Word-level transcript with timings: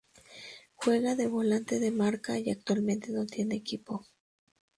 Juega 0.73 1.15
de 1.15 1.27
volante 1.27 1.77
de 1.77 1.91
marca 1.91 2.39
y 2.39 2.49
actualmente 2.49 3.11
no 3.11 3.27
tiene 3.27 3.53
equipo. 3.57 4.07